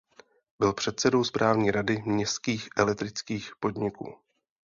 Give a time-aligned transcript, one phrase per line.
[0.59, 4.15] Byl předsedou správní rady městských elektrických podniků.